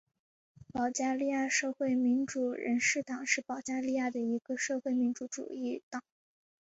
[0.73, 6.03] 保加利亚社会民主人士党是保加利亚的一个社会民主主义政党。